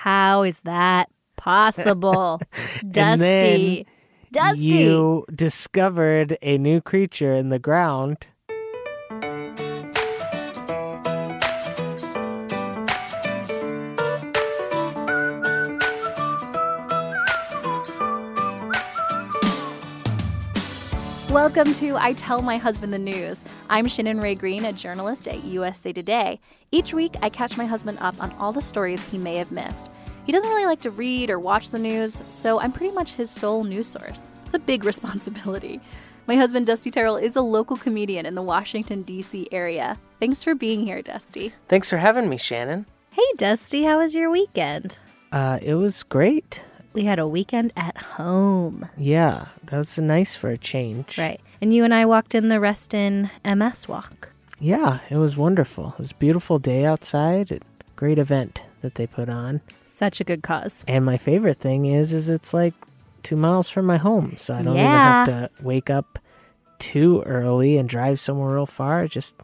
How 0.00 0.44
is 0.44 0.58
that 0.64 1.10
possible? 1.36 2.40
Dusty. 2.90 3.86
Dusty. 4.32 4.58
You 4.58 5.26
discovered 5.34 6.38
a 6.40 6.56
new 6.56 6.80
creature 6.80 7.34
in 7.34 7.50
the 7.50 7.58
ground. 7.58 8.28
Welcome 21.52 21.74
to 21.74 21.96
I 21.96 22.12
Tell 22.12 22.42
My 22.42 22.58
Husband 22.58 22.92
the 22.92 22.98
News. 22.98 23.42
I'm 23.68 23.88
Shannon 23.88 24.20
Rae 24.20 24.36
Green, 24.36 24.66
a 24.66 24.72
journalist 24.72 25.26
at 25.26 25.42
USA 25.42 25.92
Today. 25.92 26.38
Each 26.70 26.94
week, 26.94 27.16
I 27.22 27.28
catch 27.28 27.56
my 27.56 27.66
husband 27.66 27.98
up 28.00 28.22
on 28.22 28.30
all 28.34 28.52
the 28.52 28.62
stories 28.62 29.02
he 29.08 29.18
may 29.18 29.34
have 29.34 29.50
missed. 29.50 29.90
He 30.26 30.30
doesn't 30.30 30.48
really 30.48 30.66
like 30.66 30.80
to 30.82 30.92
read 30.92 31.28
or 31.28 31.40
watch 31.40 31.70
the 31.70 31.78
news, 31.80 32.22
so 32.28 32.60
I'm 32.60 32.70
pretty 32.70 32.94
much 32.94 33.14
his 33.14 33.32
sole 33.32 33.64
news 33.64 33.88
source. 33.88 34.30
It's 34.46 34.54
a 34.54 34.60
big 34.60 34.84
responsibility. 34.92 35.80
My 36.28 36.36
husband, 36.36 36.68
Dusty 36.68 36.92
Terrell, 36.92 37.16
is 37.16 37.34
a 37.34 37.42
local 37.42 37.76
comedian 37.76 38.26
in 38.26 38.36
the 38.36 38.42
Washington, 38.42 39.02
D.C. 39.02 39.48
area. 39.50 39.98
Thanks 40.20 40.44
for 40.44 40.54
being 40.54 40.86
here, 40.86 41.02
Dusty. 41.02 41.52
Thanks 41.66 41.90
for 41.90 41.96
having 41.96 42.28
me, 42.28 42.36
Shannon. 42.36 42.86
Hey, 43.10 43.26
Dusty, 43.36 43.82
how 43.82 43.98
was 43.98 44.14
your 44.14 44.30
weekend? 44.30 45.00
Uh, 45.32 45.58
it 45.60 45.74
was 45.74 46.04
great. 46.04 46.62
We 46.92 47.04
had 47.04 47.18
a 47.18 47.26
weekend 47.28 47.72
at 47.76 47.96
home. 47.96 48.88
Yeah, 48.96 49.46
that 49.64 49.76
was 49.78 49.98
nice 49.98 50.34
for 50.34 50.50
a 50.50 50.58
change. 50.58 51.16
Right. 51.18 51.40
And 51.60 51.72
you 51.72 51.84
and 51.84 51.94
I 51.94 52.04
walked 52.06 52.34
in 52.34 52.48
the 52.48 52.58
Reston 52.60 53.30
MS 53.44 53.86
walk. 53.88 54.30
Yeah, 54.58 54.98
it 55.10 55.16
was 55.16 55.36
wonderful. 55.36 55.90
It 55.98 55.98
was 56.02 56.10
a 56.12 56.16
beautiful 56.16 56.58
day 56.58 56.84
outside. 56.84 57.50
A 57.52 57.60
great 57.96 58.18
event 58.18 58.62
that 58.82 58.96
they 58.96 59.06
put 59.06 59.28
on. 59.28 59.60
Such 59.86 60.20
a 60.20 60.24
good 60.24 60.42
cause. 60.42 60.84
And 60.88 61.04
my 61.04 61.16
favorite 61.16 61.58
thing 61.58 61.86
is, 61.86 62.12
is 62.12 62.28
it's 62.28 62.52
like 62.52 62.74
two 63.22 63.36
miles 63.36 63.68
from 63.68 63.86
my 63.86 63.96
home, 63.98 64.34
so 64.36 64.54
I 64.54 64.62
don't 64.62 64.76
Yeah. 64.76 65.22
even 65.22 65.34
have 65.34 65.50
to 65.58 65.62
wake 65.64 65.90
up 65.90 66.18
too 66.78 67.22
early 67.26 67.76
and 67.76 67.88
drive 67.88 68.18
somewhere 68.18 68.54
real 68.54 68.66
far. 68.66 69.06
Just 69.06 69.36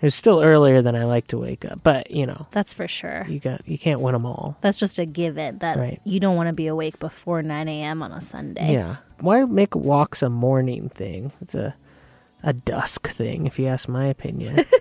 it 0.00 0.02
was 0.02 0.14
still 0.14 0.42
earlier 0.42 0.82
than 0.82 0.94
I 0.96 1.04
like 1.04 1.28
to 1.28 1.38
wake 1.38 1.64
up, 1.64 1.80
but 1.82 2.10
you 2.10 2.26
know, 2.26 2.46
That's 2.50 2.74
for 2.74 2.86
sure. 2.88 3.24
you 3.28 3.38
got 3.38 3.66
you 3.66 3.78
can't 3.78 4.00
win 4.00 4.12
them 4.12 4.26
all. 4.26 4.56
That's 4.60 4.78
just 4.78 4.98
a 4.98 5.06
given 5.06 5.58
that 5.58 5.76
Right. 5.78 6.00
you 6.04 6.20
don't 6.20 6.36
want 6.36 6.48
to 6.48 6.52
be 6.52 6.66
awake 6.66 6.98
before 6.98 7.42
9 7.42 7.68
a.m. 7.68 8.02
on 8.02 8.12
a 8.12 8.20
Sunday. 8.20 8.72
Yeah, 8.72 8.96
why 9.20 9.44
make 9.44 9.74
walks 9.74 10.22
a 10.22 10.28
morning 10.30 10.88
thing? 10.90 11.32
It's 11.40 11.54
a 11.54 11.74
a 12.42 12.52
dusk 12.52 13.08
thing, 13.08 13.46
if 13.46 13.58
you 13.58 13.66
ask 13.66 13.88
my 13.88 14.06
opinion. 14.06 14.64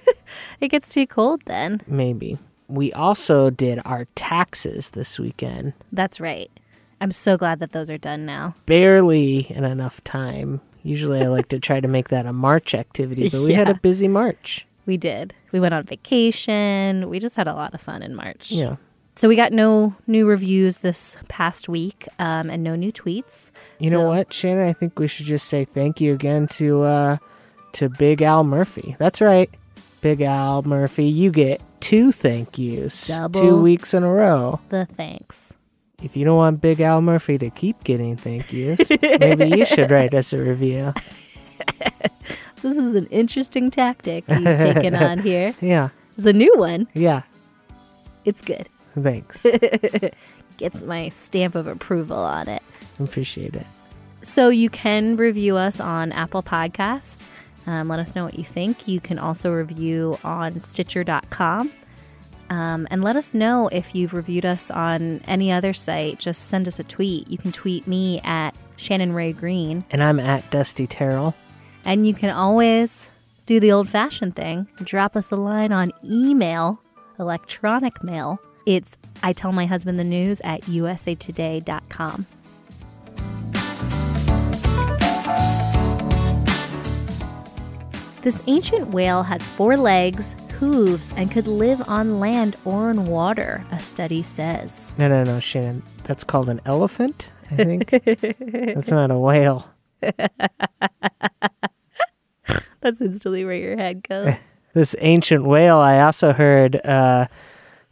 It 0.59 0.69
gets 0.69 0.89
too 0.89 1.06
cold 1.06 1.44
then. 1.45 1.81
Maybe. 1.86 2.39
We 2.67 2.91
also 2.91 3.52
did 3.52 3.80
our 3.86 4.06
taxes 4.16 4.89
this 4.91 5.19
weekend. 5.19 5.73
That's 5.91 6.19
right. 6.19 6.50
I'm 7.00 7.11
so 7.11 7.38
glad 7.38 7.59
that 7.59 7.72
those 7.72 7.88
are 7.91 8.00
done 8.00 8.25
now. 8.25 8.56
Barely 8.66 9.41
in 9.52 9.64
enough 9.64 10.03
time. 10.03 10.61
Usually 10.81 11.22
I 11.22 11.28
like 11.28 11.50
to 11.50 11.59
try 11.59 11.80
to 11.81 11.88
make 11.88 12.09
that 12.09 12.25
a 12.25 12.34
March 12.34 12.74
activity, 12.74 13.30
but 13.30 13.41
we 13.41 13.53
had 13.53 13.68
Yeah. 13.69 13.74
a 13.75 13.80
busy 13.80 14.07
March. 14.07 14.66
We 14.85 14.97
did. 14.97 15.33
We 15.51 15.59
went 15.59 15.73
on 15.73 15.83
vacation. 15.83 17.09
We 17.09 17.19
just 17.19 17.35
had 17.35 17.47
a 17.47 17.53
lot 17.53 17.73
of 17.73 17.81
fun 17.81 18.03
in 18.03 18.16
March. 18.16 18.51
Yeah. 18.51 18.75
So 19.16 19.27
we 19.29 19.35
got 19.35 19.53
no 19.53 19.95
new 20.07 20.25
reviews 20.25 20.79
this 20.79 21.17
past 21.27 21.69
week 21.69 22.07
um, 22.17 22.49
and 22.49 22.63
no 22.63 22.75
new 22.75 22.91
tweets. 22.91 23.51
You 23.79 23.91
know 23.91 24.07
what, 24.07 24.33
Shannon? 24.33 24.66
I 24.67 24.73
think 24.73 24.97
we 24.97 25.07
should 25.07 25.27
just 25.27 25.47
say 25.47 25.66
thank 25.66 26.01
you 26.01 26.13
again 26.13 26.47
to 26.49 26.83
uh 26.83 27.17
to 27.73 27.89
Big 27.89 28.21
Al 28.21 28.44
Murphy. 28.44 28.95
That's 28.99 29.21
right. 29.21 29.49
Big 30.01 30.21
Al 30.21 30.63
Murphy, 30.63 31.05
you 31.05 31.31
get 31.31 31.61
two 31.79 32.11
thank 32.11 32.57
yous. 32.57 33.07
Double. 33.07 33.39
Two 33.39 33.61
weeks 33.61 33.94
in 33.94 34.03
a 34.03 34.11
row. 34.11 34.59
The 34.69 34.85
thanks. 34.85 35.53
If 36.01 36.17
you 36.17 36.25
don't 36.25 36.35
want 36.35 36.59
Big 36.59 36.81
Al 36.81 37.01
Murphy 37.01 37.38
to 37.38 37.50
keep 37.50 37.83
getting 37.83 38.17
thank 38.17 38.51
yous, 38.51 38.89
maybe 38.89 39.47
you 39.47 39.65
should 39.65 39.89
write 39.95 40.13
us 40.13 40.33
a 40.33 40.38
review. 40.39 40.94
This 42.63 42.78
is 42.78 42.96
an 42.96 43.06
interesting 43.07 43.69
tactic 43.69 44.24
you've 44.28 44.44
taken 44.44 44.96
on 44.96 45.18
here. 45.22 45.53
Yeah. 45.62 45.90
It's 46.18 46.25
a 46.25 46.34
new 46.34 46.56
one. 46.57 46.88
Yeah. 46.94 47.22
It's 48.25 48.41
good. 48.41 48.69
Thanks. 49.00 49.46
Gets 50.57 50.84
my 50.84 51.09
stamp 51.09 51.56
of 51.56 51.68
approval 51.68 52.18
on 52.18 52.47
it. 52.47 52.63
Appreciate 53.00 53.56
it. 53.56 53.68
So 54.22 54.50
you 54.50 54.69
can 54.69 55.18
review 55.18 55.57
us 55.57 55.79
on 55.79 56.12
Apple 56.13 56.41
Podcasts. 56.41 57.28
Um, 57.68 57.88
let 57.90 58.00
us 58.00 58.16
know 58.16 58.24
what 58.24 58.38
you 58.38 58.44
think. 58.44 58.88
You 58.88 59.00
can 59.00 59.19
also 59.19 59.51
review 59.51 60.18
on 60.24 60.59
Stitcher.com. 60.62 61.72
Um, 62.50 62.88
and 62.91 63.03
let 63.03 63.16
us 63.16 63.34
know 63.34 63.68
if 63.69 63.95
you've 63.95 64.13
reviewed 64.13 64.45
us 64.45 64.69
on 64.69 65.22
any 65.28 65.51
other 65.51 65.74
site. 65.74 66.19
Just 66.19 66.50
send 66.50 66.68
us 66.68 66.78
a 66.80 66.84
tweet. 66.84 67.28
You 67.28 67.38
can 67.38 67.51
tweet 67.51 67.88
me 67.88 68.22
at 68.24 68.51
Shannon 68.78 69.12
Rae 69.13 69.34
Green. 69.34 69.84
And 69.91 70.03
I'm 70.03 70.19
at 70.19 70.50
Dusty 70.51 70.85
Terrell. 70.88 71.35
And 71.85 72.07
you 72.07 72.13
can 72.13 72.29
always 72.29 73.09
do 73.45 73.59
the 73.59 73.71
old 73.71 73.89
fashioned 73.89 74.35
thing 74.35 74.69
drop 74.83 75.16
us 75.16 75.31
a 75.31 75.35
line 75.35 75.71
on 75.71 75.91
email, 76.03 76.81
electronic 77.19 78.03
mail. 78.03 78.39
It's 78.66 78.97
I 79.21 79.33
tell 79.33 79.51
my 79.51 79.66
husband 79.66 79.99
the 79.99 80.03
news 80.03 80.41
at 80.44 80.61
usatoday.com. 80.61 82.25
This 88.21 88.41
ancient 88.47 88.91
whale 88.91 89.23
had 89.23 89.44
four 89.44 89.75
legs, 89.75 90.38
hooves, 90.57 91.11
and 91.17 91.29
could 91.29 91.45
live 91.45 91.83
on 91.89 92.21
land 92.21 92.55
or 92.63 92.89
in 92.89 93.07
water, 93.07 93.65
a 93.69 93.79
study 93.79 94.21
says. 94.21 94.94
No, 94.97 95.09
no, 95.09 95.25
no, 95.25 95.41
Shannon. 95.41 95.83
That's 96.05 96.23
called 96.23 96.47
an 96.47 96.61
elephant, 96.63 97.29
I 97.51 97.55
think. 97.55 97.89
That's 98.39 98.91
not 98.91 99.11
a 99.11 99.19
whale. 99.19 99.67
That's 102.83 103.01
instantly 103.01 103.45
where 103.45 103.55
your 103.55 103.77
head 103.77 104.07
goes. 104.07 104.35
This 104.73 104.95
ancient 105.01 105.45
whale, 105.45 105.77
I 105.77 106.01
also 106.01 106.33
heard, 106.33 106.83
uh, 106.83 107.27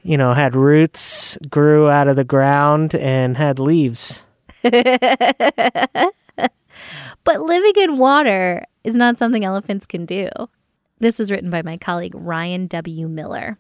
you 0.01 0.17
know, 0.17 0.33
had 0.33 0.55
roots, 0.55 1.37
grew 1.47 1.87
out 1.87 2.07
of 2.07 2.15
the 2.15 2.23
ground, 2.23 2.95
and 2.95 3.37
had 3.37 3.59
leaves. 3.59 4.25
But 7.23 7.41
living 7.41 7.73
in 7.77 7.97
water 7.97 8.65
is 8.83 8.95
not 8.95 9.17
something 9.17 9.45
elephants 9.45 9.85
can 9.85 10.05
do. 10.05 10.29
This 10.99 11.19
was 11.19 11.31
written 11.31 11.49
by 11.49 11.61
my 11.61 11.77
colleague 11.77 12.15
Ryan 12.15 12.67
W. 12.67 13.07
Miller. 13.07 13.57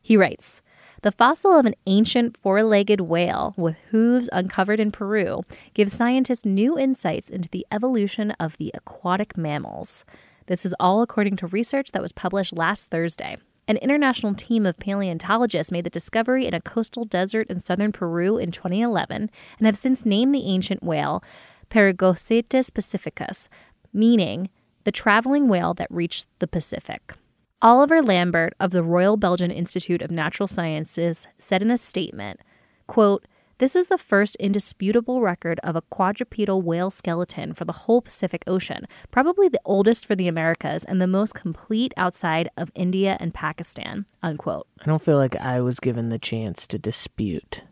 He 0.00 0.16
writes 0.16 0.62
The 1.02 1.12
fossil 1.12 1.58
of 1.58 1.66
an 1.66 1.74
ancient 1.86 2.36
four 2.36 2.62
legged 2.62 3.00
whale 3.00 3.54
with 3.56 3.76
hooves 3.90 4.28
uncovered 4.32 4.80
in 4.80 4.90
Peru 4.90 5.42
gives 5.74 5.92
scientists 5.92 6.44
new 6.44 6.78
insights 6.78 7.30
into 7.30 7.48
the 7.48 7.66
evolution 7.72 8.32
of 8.32 8.56
the 8.58 8.70
aquatic 8.74 9.36
mammals. 9.36 10.04
This 10.48 10.64
is 10.64 10.74
all 10.80 11.02
according 11.02 11.36
to 11.36 11.46
research 11.46 11.92
that 11.92 12.00
was 12.00 12.10
published 12.10 12.56
last 12.56 12.88
Thursday. 12.88 13.36
An 13.68 13.76
international 13.76 14.34
team 14.34 14.64
of 14.64 14.78
paleontologists 14.78 15.70
made 15.70 15.84
the 15.84 15.90
discovery 15.90 16.46
in 16.46 16.54
a 16.54 16.60
coastal 16.60 17.04
desert 17.04 17.48
in 17.50 17.58
southern 17.58 17.92
Peru 17.92 18.38
in 18.38 18.50
2011 18.50 19.30
and 19.58 19.66
have 19.66 19.76
since 19.76 20.06
named 20.06 20.34
the 20.34 20.46
ancient 20.46 20.82
whale 20.82 21.22
Peregocetus 21.68 22.70
pacificus, 22.70 23.50
meaning 23.92 24.48
the 24.84 24.90
traveling 24.90 25.48
whale 25.48 25.74
that 25.74 25.90
reached 25.90 26.26
the 26.38 26.48
Pacific. 26.48 27.12
Oliver 27.60 28.00
Lambert 28.00 28.54
of 28.58 28.70
the 28.70 28.82
Royal 28.82 29.18
Belgian 29.18 29.50
Institute 29.50 30.00
of 30.00 30.10
Natural 30.10 30.46
Sciences 30.46 31.28
said 31.38 31.60
in 31.60 31.70
a 31.70 31.76
statement, 31.76 32.40
quote, 32.86 33.26
this 33.58 33.74
is 33.74 33.88
the 33.88 33.98
first 33.98 34.36
indisputable 34.36 35.20
record 35.20 35.58
of 35.64 35.74
a 35.74 35.82
quadrupedal 35.82 36.62
whale 36.62 36.90
skeleton 36.90 37.52
for 37.54 37.64
the 37.64 37.72
whole 37.72 38.00
Pacific 38.00 38.44
Ocean, 38.46 38.86
probably 39.10 39.48
the 39.48 39.60
oldest 39.64 40.06
for 40.06 40.14
the 40.14 40.28
Americas 40.28 40.84
and 40.84 41.00
the 41.00 41.08
most 41.08 41.34
complete 41.34 41.92
outside 41.96 42.48
of 42.56 42.70
India 42.76 43.16
and 43.18 43.34
Pakistan. 43.34 44.06
Unquote. 44.22 44.68
I 44.80 44.86
don't 44.86 45.02
feel 45.02 45.16
like 45.16 45.34
I 45.36 45.60
was 45.60 45.80
given 45.80 46.08
the 46.08 46.20
chance 46.20 46.66
to 46.68 46.78
dispute. 46.78 47.62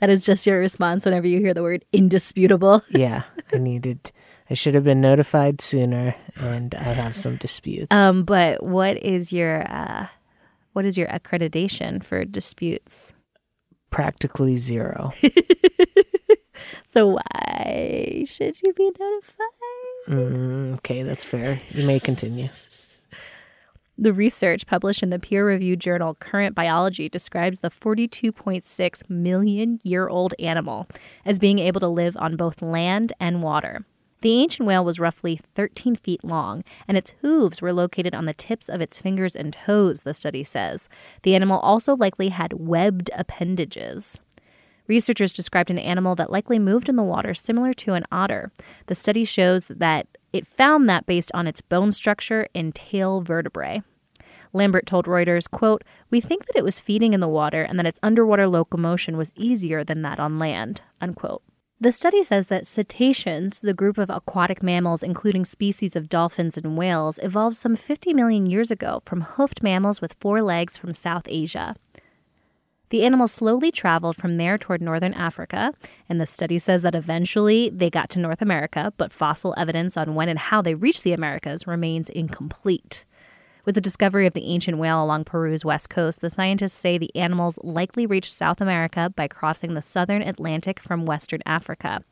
That 0.00 0.10
is 0.10 0.24
just 0.24 0.46
your 0.46 0.58
response 0.58 1.04
whenever 1.04 1.26
you 1.26 1.40
hear 1.40 1.54
the 1.54 1.62
word 1.62 1.84
indisputable. 1.92 2.82
Yeah, 2.90 3.22
I 3.52 3.58
needed, 3.58 4.12
I 4.48 4.54
should 4.54 4.74
have 4.74 4.84
been 4.84 5.00
notified 5.00 5.60
sooner, 5.60 6.14
and 6.36 6.74
I 6.74 6.82
have 6.82 7.16
some 7.16 7.36
disputes. 7.36 7.88
Um, 7.90 8.24
but 8.24 8.62
what 8.62 8.96
is 8.96 9.32
your 9.32 9.62
uh, 9.70 10.06
what 10.72 10.84
is 10.84 10.96
your 10.96 11.08
accreditation 11.08 12.04
for 12.04 12.24
disputes? 12.24 13.12
Practically 13.90 14.56
zero. 14.56 15.12
So 16.92 17.08
why 17.08 18.24
should 18.26 18.60
you 18.62 18.72
be 18.72 18.90
notified? 18.98 19.46
Mm, 20.08 20.74
okay, 20.74 21.02
that's 21.02 21.24
fair. 21.24 21.60
You 21.70 21.86
may 21.86 21.98
continue. 21.98 22.46
The 23.98 24.14
research 24.14 24.66
published 24.66 25.02
in 25.02 25.10
the 25.10 25.18
peer 25.18 25.46
reviewed 25.46 25.78
journal 25.80 26.14
Current 26.14 26.54
Biology 26.54 27.10
describes 27.10 27.60
the 27.60 27.68
42.6 27.68 29.10
million 29.10 29.78
year 29.82 30.08
old 30.08 30.32
animal 30.38 30.86
as 31.26 31.38
being 31.38 31.58
able 31.58 31.80
to 31.80 31.88
live 31.88 32.16
on 32.16 32.36
both 32.36 32.62
land 32.62 33.12
and 33.20 33.42
water. 33.42 33.84
The 34.22 34.34
ancient 34.34 34.66
whale 34.66 34.84
was 34.84 35.00
roughly 35.00 35.40
13 35.54 35.96
feet 35.96 36.22
long, 36.22 36.62
and 36.86 36.96
its 36.96 37.14
hooves 37.22 37.62
were 37.62 37.72
located 37.72 38.14
on 38.14 38.26
the 38.26 38.34
tips 38.34 38.68
of 38.68 38.80
its 38.80 39.00
fingers 39.00 39.34
and 39.34 39.52
toes, 39.52 40.00
the 40.00 40.12
study 40.12 40.44
says. 40.44 40.88
The 41.22 41.34
animal 41.34 41.58
also 41.60 41.96
likely 41.96 42.28
had 42.28 42.52
webbed 42.54 43.10
appendages. 43.14 44.20
Researchers 44.86 45.32
described 45.32 45.70
an 45.70 45.78
animal 45.78 46.14
that 46.16 46.32
likely 46.32 46.58
moved 46.58 46.88
in 46.88 46.96
the 46.96 47.02
water 47.02 47.32
similar 47.32 47.72
to 47.74 47.94
an 47.94 48.04
otter. 48.10 48.50
The 48.86 48.94
study 48.94 49.24
shows 49.24 49.66
that 49.66 50.06
it 50.32 50.46
found 50.46 50.88
that 50.88 51.06
based 51.06 51.30
on 51.32 51.46
its 51.46 51.60
bone 51.60 51.92
structure 51.92 52.48
and 52.54 52.74
tail 52.74 53.20
vertebrae. 53.20 53.82
Lambert 54.52 54.86
told 54.86 55.06
Reuters, 55.06 55.48
quote, 55.48 55.84
We 56.10 56.20
think 56.20 56.46
that 56.46 56.56
it 56.56 56.64
was 56.64 56.80
feeding 56.80 57.12
in 57.12 57.20
the 57.20 57.28
water 57.28 57.62
and 57.62 57.78
that 57.78 57.86
its 57.86 58.00
underwater 58.02 58.48
locomotion 58.48 59.16
was 59.16 59.32
easier 59.36 59.84
than 59.84 60.02
that 60.02 60.18
on 60.18 60.38
land, 60.38 60.82
unquote. 61.00 61.42
The 61.82 61.92
study 61.92 62.22
says 62.22 62.48
that 62.48 62.66
cetaceans, 62.66 63.62
the 63.62 63.72
group 63.72 63.96
of 63.96 64.10
aquatic 64.10 64.62
mammals 64.62 65.02
including 65.02 65.46
species 65.46 65.96
of 65.96 66.10
dolphins 66.10 66.58
and 66.58 66.76
whales, 66.76 67.18
evolved 67.22 67.56
some 67.56 67.74
50 67.74 68.12
million 68.12 68.44
years 68.44 68.70
ago 68.70 69.02
from 69.06 69.22
hoofed 69.22 69.62
mammals 69.62 70.02
with 70.02 70.14
four 70.20 70.42
legs 70.42 70.76
from 70.76 70.92
South 70.92 71.22
Asia. 71.24 71.74
The 72.90 73.02
animals 73.02 73.32
slowly 73.32 73.70
traveled 73.70 74.16
from 74.16 74.34
there 74.34 74.58
toward 74.58 74.82
northern 74.82 75.14
Africa, 75.14 75.72
and 76.06 76.20
the 76.20 76.26
study 76.26 76.58
says 76.58 76.82
that 76.82 76.94
eventually 76.94 77.70
they 77.70 77.88
got 77.88 78.10
to 78.10 78.18
North 78.18 78.42
America, 78.42 78.92
but 78.98 79.10
fossil 79.10 79.54
evidence 79.56 79.96
on 79.96 80.14
when 80.14 80.28
and 80.28 80.38
how 80.38 80.60
they 80.60 80.74
reached 80.74 81.02
the 81.02 81.14
Americas 81.14 81.66
remains 81.66 82.10
incomplete. 82.10 83.06
With 83.64 83.74
the 83.74 83.80
discovery 83.80 84.26
of 84.26 84.32
the 84.32 84.46
ancient 84.46 84.78
whale 84.78 85.02
along 85.02 85.24
Peru's 85.24 85.64
west 85.64 85.90
coast, 85.90 86.20
the 86.20 86.30
scientists 86.30 86.72
say 86.72 86.96
the 86.96 87.14
animals 87.14 87.58
likely 87.62 88.06
reached 88.06 88.32
South 88.32 88.60
America 88.60 89.12
by 89.14 89.28
crossing 89.28 89.74
the 89.74 89.82
southern 89.82 90.22
Atlantic 90.22 90.80
from 90.80 91.04
western 91.04 91.40
Africa. 91.44 92.02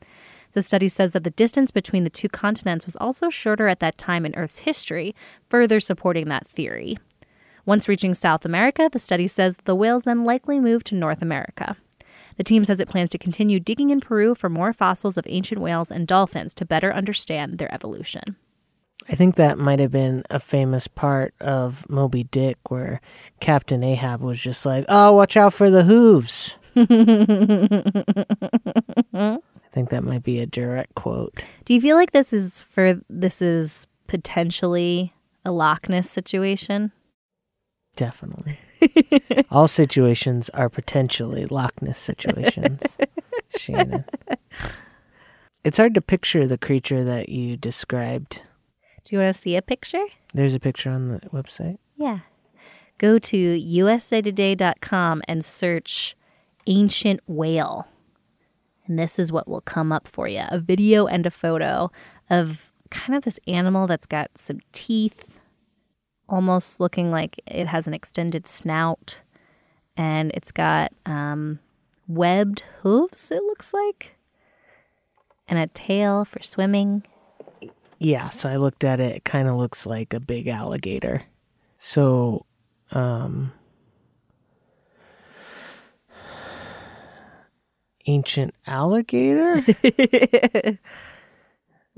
The 0.52 0.62
study 0.62 0.88
says 0.88 1.12
that 1.12 1.24
the 1.24 1.30
distance 1.30 1.70
between 1.70 2.04
the 2.04 2.10
two 2.10 2.28
continents 2.28 2.84
was 2.84 2.96
also 2.96 3.30
shorter 3.30 3.68
at 3.68 3.80
that 3.80 3.98
time 3.98 4.26
in 4.26 4.34
Earth's 4.34 4.60
history, 4.60 5.14
further 5.48 5.80
supporting 5.80 6.28
that 6.28 6.46
theory. 6.46 6.98
Once 7.64 7.88
reaching 7.88 8.14
South 8.14 8.44
America, 8.44 8.88
the 8.90 8.98
study 8.98 9.28
says 9.28 9.56
the 9.64 9.74
whales 9.74 10.04
then 10.04 10.24
likely 10.24 10.58
moved 10.58 10.86
to 10.86 10.94
North 10.94 11.20
America. 11.20 11.76
The 12.38 12.44
team 12.44 12.64
says 12.64 12.80
it 12.80 12.88
plans 12.88 13.10
to 13.10 13.18
continue 13.18 13.60
digging 13.60 13.90
in 13.90 14.00
Peru 14.00 14.34
for 14.34 14.48
more 14.48 14.72
fossils 14.72 15.18
of 15.18 15.26
ancient 15.28 15.60
whales 15.60 15.90
and 15.90 16.06
dolphins 16.06 16.54
to 16.54 16.64
better 16.64 16.94
understand 16.94 17.58
their 17.58 17.72
evolution. 17.74 18.36
I 19.08 19.14
think 19.14 19.36
that 19.36 19.58
might 19.58 19.78
have 19.78 19.90
been 19.90 20.22
a 20.28 20.38
famous 20.38 20.86
part 20.86 21.32
of 21.40 21.88
Moby 21.88 22.24
Dick 22.24 22.58
where 22.70 23.00
Captain 23.40 23.82
Ahab 23.82 24.20
was 24.20 24.40
just 24.40 24.66
like, 24.66 24.84
oh, 24.88 25.12
watch 25.12 25.36
out 25.36 25.54
for 25.54 25.70
the 25.70 25.84
hooves. 25.84 26.58
I 26.76 26.84
think 29.70 29.88
that 29.90 30.04
might 30.04 30.22
be 30.22 30.40
a 30.40 30.46
direct 30.46 30.94
quote. 30.94 31.42
Do 31.64 31.72
you 31.74 31.80
feel 31.80 31.96
like 31.96 32.12
this 32.12 32.32
is 32.32 32.62
for 32.62 33.00
this 33.08 33.40
is 33.40 33.86
potentially 34.06 35.14
a 35.44 35.52
Loch 35.52 35.88
Ness 35.88 36.10
situation? 36.10 36.92
Definitely. 37.96 38.58
All 39.50 39.66
situations 39.68 40.50
are 40.50 40.68
potentially 40.68 41.46
Loch 41.46 41.80
Ness 41.82 41.98
situations, 41.98 42.98
Shannon. 43.56 44.04
It's 45.64 45.78
hard 45.78 45.94
to 45.94 46.00
picture 46.00 46.46
the 46.46 46.58
creature 46.58 47.02
that 47.04 47.28
you 47.28 47.56
described. 47.56 48.42
Do 49.08 49.16
you 49.16 49.22
want 49.22 49.34
to 49.34 49.40
see 49.40 49.56
a 49.56 49.62
picture? 49.62 50.04
There's 50.34 50.54
a 50.54 50.60
picture 50.60 50.90
on 50.90 51.08
the 51.08 51.20
website. 51.30 51.78
Yeah. 51.96 52.18
Go 52.98 53.18
to 53.18 53.58
usatoday.com 53.58 55.22
and 55.26 55.42
search 55.42 56.14
ancient 56.66 57.20
whale. 57.26 57.88
And 58.86 58.98
this 58.98 59.18
is 59.18 59.32
what 59.32 59.48
will 59.48 59.62
come 59.62 59.92
up 59.92 60.06
for 60.06 60.28
you 60.28 60.42
a 60.50 60.58
video 60.58 61.06
and 61.06 61.24
a 61.24 61.30
photo 61.30 61.90
of 62.28 62.70
kind 62.90 63.16
of 63.16 63.24
this 63.24 63.40
animal 63.46 63.86
that's 63.86 64.04
got 64.04 64.30
some 64.36 64.58
teeth 64.72 65.40
almost 66.28 66.78
looking 66.78 67.10
like 67.10 67.40
it 67.46 67.66
has 67.66 67.86
an 67.86 67.94
extended 67.94 68.46
snout 68.46 69.22
and 69.96 70.30
it's 70.34 70.52
got 70.52 70.92
um, 71.06 71.60
webbed 72.06 72.62
hooves, 72.82 73.30
it 73.30 73.42
looks 73.44 73.72
like, 73.72 74.16
and 75.48 75.58
a 75.58 75.66
tail 75.68 76.26
for 76.26 76.42
swimming. 76.42 77.04
Yeah, 77.98 78.28
so 78.28 78.48
I 78.48 78.56
looked 78.56 78.84
at 78.84 79.00
it. 79.00 79.16
It 79.16 79.24
kind 79.24 79.48
of 79.48 79.56
looks 79.56 79.84
like 79.84 80.12
a 80.12 80.20
big 80.20 80.46
alligator. 80.46 81.24
So, 81.76 82.46
um, 82.92 83.52
ancient 88.06 88.54
alligator? 88.66 89.64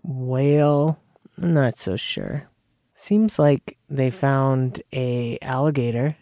Whale? 0.03 0.99
I'm 1.41 1.55
not 1.55 1.79
so 1.79 1.97
sure. 1.97 2.49
Seems 2.93 3.39
like 3.39 3.79
they 3.89 4.11
found 4.11 4.83
a 4.93 5.39
alligator 5.43 6.17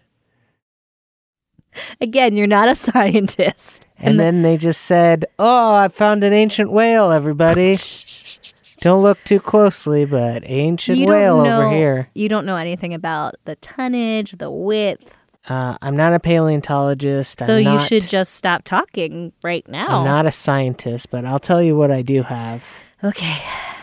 Again, 2.01 2.37
you're 2.37 2.47
not 2.47 2.69
a 2.69 2.75
scientist. 2.75 3.87
and 3.99 4.19
then 4.19 4.43
they 4.43 4.57
just 4.57 4.83
said, 4.83 5.27
"Oh, 5.39 5.75
I 5.75 5.89
found 5.89 6.25
an 6.25 6.33
ancient 6.33 6.71
whale, 6.71 7.11
everybody." 7.11 7.77
don't 8.81 9.03
look 9.03 9.19
too 9.25 9.41
closely, 9.41 10.05
but 10.05 10.43
ancient 10.47 11.09
whale 11.09 11.43
know- 11.45 11.63
over 11.63 11.71
here. 11.71 12.09
You 12.15 12.29
don't 12.29 12.47
know 12.47 12.57
anything 12.57 12.95
about 12.95 13.35
the 13.45 13.57
tonnage, 13.57 14.33
the 14.33 14.51
width. 14.51 15.15
Uh, 15.49 15.79
I'm 15.81 15.97
not 15.97 16.13
a 16.13 16.21
paleontologist. 16.21 17.41
so 17.41 17.55
I'm 17.55 17.59
you 17.61 17.65
not, 17.65 17.89
should 17.89 18.07
just 18.07 18.35
stop 18.35 18.65
talking 18.65 19.33
right 19.43 19.67
now. 19.67 20.01
I'm 20.01 20.05
not 20.05 20.27
a 20.27 20.33
scientist, 20.33 21.11
but 21.11 21.25
I'll 21.25 21.39
tell 21.39 21.63
you 21.63 21.75
what 21.75 21.91
I 21.91 22.03
do 22.03 22.23
have, 22.23 22.83
Okay. 23.03 23.39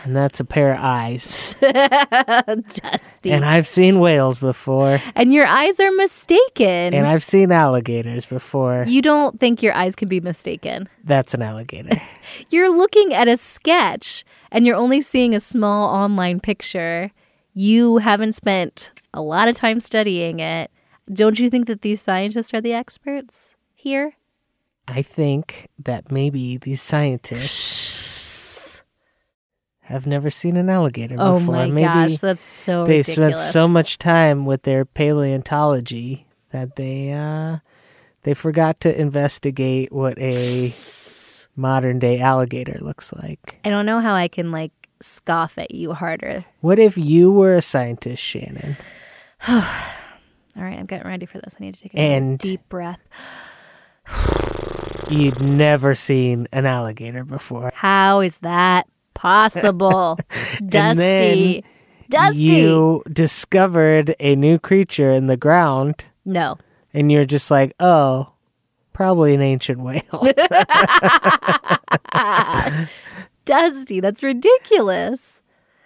And 0.06 0.14
that's 0.14 0.38
a 0.38 0.44
pair 0.44 0.72
of 0.72 0.78
eyes. 0.80 1.56
Dusty. 1.60 3.32
and 3.32 3.44
I've 3.44 3.66
seen 3.66 3.98
whales 3.98 4.38
before, 4.38 5.02
And 5.16 5.32
your 5.34 5.46
eyes 5.46 5.80
are 5.80 5.90
mistaken. 5.90 6.94
and 6.94 7.06
I've 7.08 7.24
seen 7.24 7.50
alligators 7.50 8.24
before. 8.24 8.84
you 8.86 9.02
don't 9.02 9.40
think 9.40 9.62
your 9.64 9.74
eyes 9.74 9.96
can 9.96 10.06
be 10.08 10.20
mistaken. 10.20 10.88
That's 11.02 11.34
an 11.34 11.42
alligator. 11.42 12.00
You're 12.50 12.70
looking 12.70 13.12
at 13.14 13.26
a 13.26 13.36
sketch 13.36 14.24
and 14.52 14.64
you're 14.64 14.76
only 14.76 15.00
seeing 15.00 15.34
a 15.34 15.40
small 15.40 15.92
online 15.92 16.38
picture. 16.40 17.10
You 17.52 17.98
haven't 17.98 18.34
spent 18.34 18.92
a 19.12 19.20
lot 19.20 19.48
of 19.48 19.56
time 19.56 19.80
studying 19.80 20.38
it. 20.40 20.70
Don't 21.12 21.38
you 21.40 21.50
think 21.50 21.66
that 21.66 21.82
these 21.82 22.00
scientists 22.00 22.54
are 22.54 22.60
the 22.60 22.72
experts 22.74 23.56
here? 23.74 24.12
I 24.88 25.02
think 25.02 25.68
that 25.84 26.12
maybe 26.12 26.58
these 26.58 26.80
scientists 26.80 27.50
have 29.86 30.06
never 30.06 30.30
seen 30.30 30.56
an 30.56 30.68
alligator 30.68 31.16
Oh 31.18 31.38
before. 31.38 31.54
my 31.54 31.66
maybe 31.66 31.86
gosh, 31.86 32.18
that's 32.18 32.42
so 32.42 32.84
they 32.84 32.98
ridiculous. 32.98 33.40
spent 33.40 33.52
so 33.52 33.66
much 33.68 33.98
time 33.98 34.44
with 34.44 34.62
their 34.62 34.84
paleontology 34.84 36.26
that 36.50 36.76
they 36.76 37.12
uh 37.12 37.58
they 38.22 38.34
forgot 38.34 38.80
to 38.80 39.00
investigate 39.00 39.92
what 39.92 40.18
a 40.18 40.34
modern 41.56 41.98
day 41.98 42.18
alligator 42.18 42.78
looks 42.80 43.12
like. 43.12 43.60
I 43.64 43.70
don't 43.70 43.86
know 43.86 44.00
how 44.00 44.14
I 44.14 44.28
can 44.28 44.50
like 44.50 44.72
scoff 45.00 45.58
at 45.58 45.70
you 45.72 45.92
harder. 45.92 46.44
What 46.60 46.78
if 46.78 46.96
you 46.98 47.30
were 47.30 47.54
a 47.54 47.62
scientist, 47.62 48.22
Shannon? 48.22 48.76
All 49.48 49.62
right, 50.62 50.78
I'm 50.78 50.86
getting 50.86 51.06
ready 51.06 51.26
for 51.26 51.38
this. 51.38 51.54
I 51.60 51.64
need 51.64 51.74
to 51.74 51.80
take 51.82 51.94
a 51.94 51.98
And- 51.98 52.38
deep 52.38 52.68
breath. 52.68 53.00
You'd 55.10 55.40
never 55.40 55.94
seen 55.94 56.48
an 56.52 56.66
alligator 56.66 57.24
before. 57.24 57.70
How 57.74 58.20
is 58.20 58.38
that 58.38 58.88
possible? 59.16 60.16
Dusty. 60.68 61.64
Dusty. 62.08 62.38
You 62.38 63.02
discovered 63.12 64.14
a 64.20 64.36
new 64.36 64.60
creature 64.60 65.10
in 65.10 65.26
the 65.26 65.36
ground 65.36 66.04
No. 66.24 66.56
and 66.94 67.10
you're 67.10 67.24
just 67.24 67.50
like, 67.50 67.72
"Oh, 67.80 68.30
probably 68.92 69.34
an 69.34 69.42
ancient 69.42 69.80
whale." 69.80 70.02
Dusty, 73.44 74.00
that's 74.00 74.22
ridiculous. 74.22 75.42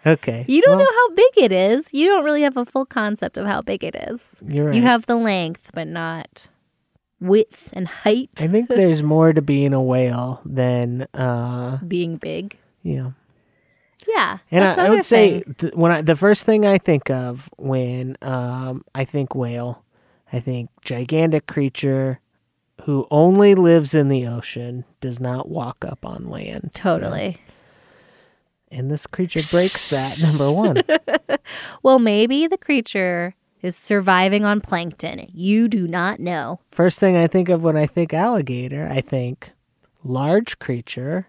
okay. 0.07 0.45
You 0.49 0.63
don't 0.63 0.77
well, 0.77 0.87
know 0.87 0.93
how 0.93 1.15
big 1.15 1.33
it 1.45 1.53
is. 1.53 1.93
You 1.93 2.07
don't 2.09 2.25
really 2.25 2.43
have 2.43 2.57
a 2.57 2.65
full 2.65 2.87
concept 2.87 3.37
of 3.37 3.47
how 3.47 3.61
big 3.63 3.85
it 3.85 3.95
is. 3.95 4.37
You're 4.47 4.67
right. 4.67 4.75
You 4.75 4.83
have 4.83 5.07
the 5.07 5.17
length, 5.17 5.71
but 5.75 5.87
not 5.87 6.49
width 7.23 7.69
and 7.75 7.87
height 7.87 8.31
I 8.39 8.47
think 8.47 8.69
there's 8.69 9.03
more 9.03 9.35
to 9.35 9.43
being 9.43 9.75
a 9.75 9.83
whale 9.83 10.41
than 10.47 11.03
uh, 11.13 11.77
being 11.87 12.17
big. 12.17 12.57
you 12.83 12.97
know. 12.97 13.15
Yeah. 14.11 14.39
And 14.51 14.65
I, 14.65 14.87
I 14.87 14.91
would 14.91 15.05
say 15.05 15.43
th- 15.59 15.75
when 15.75 15.93
I, 15.93 16.03
the 16.03 16.17
first 16.17 16.45
thing 16.45 16.67
I 16.67 16.79
think 16.79 17.11
of 17.11 17.49
when 17.57 18.17
um, 18.23 18.85
I 18.95 19.05
think 19.05 19.35
whale, 19.35 19.85
I 20.33 20.41
think 20.41 20.71
gigantic 20.83 21.47
creature 21.47 22.21
who 22.85 23.07
only 23.11 23.55
lives 23.55 23.95
in 23.95 24.09
the 24.09 24.27
ocean 24.27 24.85
does 25.01 25.21
not 25.21 25.49
walk 25.49 25.85
up 25.85 26.05
on 26.05 26.29
land. 26.29 26.71
Totally. 26.73 27.39
And 28.71 28.91
this 28.91 29.07
creature 29.07 29.41
breaks 29.51 29.91
that, 29.91 30.21
number 30.23 30.51
one. 30.51 30.83
Well, 31.83 31.99
maybe 31.99 32.47
the 32.47 32.59
creature 32.59 33.35
is 33.63 33.75
surviving 33.75 34.45
on 34.45 34.61
plankton. 34.61 35.27
You 35.33 35.67
do 35.67 35.89
not 35.89 36.21
know. 36.21 36.61
First 36.71 36.99
thing 36.99 37.17
I 37.17 37.27
think 37.27 37.49
of 37.49 37.65
when 37.65 37.77
I 37.77 37.87
think 37.87 38.15
alligator, 38.15 38.89
I 38.91 39.01
think 39.01 39.53
large 40.05 40.59
creature 40.59 41.27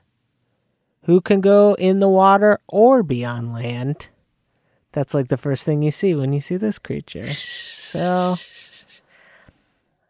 who 1.04 1.22
can 1.22 1.42
go 1.42 1.76
in 1.80 2.00
the 2.00 2.10
water 2.10 2.60
or 2.68 3.04
be 3.04 3.26
on 3.26 3.52
land. 3.54 4.10
That's 4.92 5.14
like 5.14 5.30
the 5.30 5.38
first 5.38 5.66
thing 5.66 5.82
you 5.82 5.92
see 5.92 6.14
when 6.16 6.34
you 6.34 6.42
see 6.42 6.58
this 6.58 6.78
creature. 6.78 7.28
So, 7.28 8.36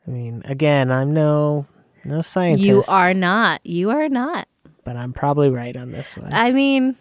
I 0.08 0.10
mean, 0.10 0.42
again, 0.46 0.92
I'm 0.92 1.14
no 1.14 1.66
no 2.04 2.22
scientist. 2.22 2.68
You 2.68 2.84
are 2.88 3.14
not. 3.14 3.62
You 3.66 3.92
are 3.92 4.10
not. 4.10 4.48
but 4.84 4.96
I'm 4.96 5.14
probably 5.14 5.50
right 5.50 5.76
on 5.76 5.92
this 5.92 6.18
one. 6.18 6.34
I 6.34 6.52
mean, 6.52 6.96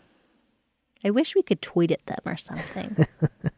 I 1.04 1.10
wish 1.10 1.34
we 1.34 1.42
could 1.42 1.62
tweet 1.62 1.90
at 1.90 2.04
them 2.06 2.18
or 2.26 2.36
something. 2.36 3.06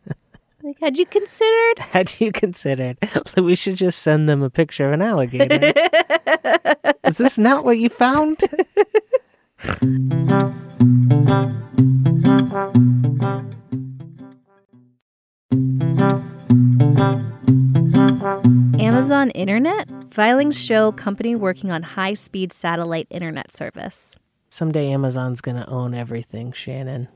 like, 0.63 0.79
had 0.81 0.97
you 0.99 1.07
considered? 1.07 1.79
Had 1.79 2.21
you 2.21 2.31
considered 2.31 2.97
we 3.37 3.57
should 3.57 3.75
just 3.77 4.01
send 4.01 4.29
them 4.29 4.43
a 4.43 4.51
picture 4.51 4.87
of 4.87 4.93
an 4.93 5.03
alligator? 5.03 5.73
Is 7.05 7.19
this 7.19 7.37
not 7.39 7.65
what 7.65 7.79
you 7.79 7.89
found? 7.89 8.39
Amazon 9.83 10.55
Internet? 19.31 19.91
Filings 20.13 20.57
show 20.57 20.93
company 20.93 21.35
working 21.35 21.73
on 21.73 21.83
high 21.83 22.15
speed 22.15 22.53
satellite 22.53 23.09
internet 23.11 23.53
service. 23.53 24.15
Someday 24.51 24.93
Amazon's 24.93 25.41
going 25.41 25.57
to 25.57 25.69
own 25.69 25.95
everything, 25.95 26.53
Shannon. 26.53 27.09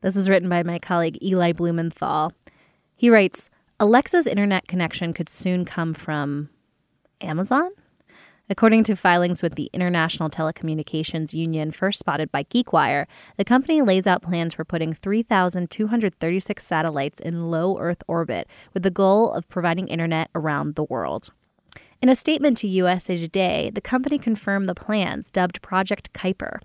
This 0.00 0.16
was 0.16 0.28
written 0.28 0.48
by 0.48 0.64
my 0.64 0.80
colleague 0.80 1.22
Eli 1.22 1.52
Blumenthal. 1.52 2.32
He 2.96 3.10
writes 3.10 3.48
Alexa's 3.78 4.26
internet 4.26 4.66
connection 4.66 5.12
could 5.12 5.28
soon 5.28 5.64
come 5.64 5.94
from 5.94 6.48
Amazon? 7.20 7.70
According 8.50 8.84
to 8.84 8.96
filings 8.96 9.42
with 9.42 9.54
the 9.54 9.70
International 9.72 10.28
Telecommunications 10.28 11.32
Union, 11.32 11.70
first 11.70 11.98
spotted 11.98 12.30
by 12.30 12.44
GeekWire, 12.44 13.06
the 13.38 13.44
company 13.44 13.80
lays 13.80 14.06
out 14.06 14.20
plans 14.20 14.52
for 14.52 14.66
putting 14.66 14.92
3,236 14.92 16.66
satellites 16.66 17.20
in 17.20 17.50
low 17.50 17.78
Earth 17.78 18.02
orbit 18.06 18.46
with 18.74 18.82
the 18.82 18.90
goal 18.90 19.32
of 19.32 19.48
providing 19.48 19.88
internet 19.88 20.28
around 20.34 20.74
the 20.74 20.84
world. 20.84 21.30
In 22.02 22.10
a 22.10 22.14
statement 22.14 22.58
to 22.58 22.68
USA 22.68 23.16
Today, 23.18 23.70
the 23.72 23.80
company 23.80 24.18
confirmed 24.18 24.68
the 24.68 24.74
plans, 24.74 25.30
dubbed 25.30 25.62
Project 25.62 26.12
Kuiper. 26.12 26.58